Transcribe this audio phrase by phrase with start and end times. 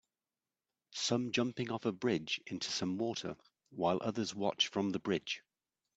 [0.95, 3.37] Some jumping off a bridge into some water
[3.69, 5.43] while others watch from the bridge.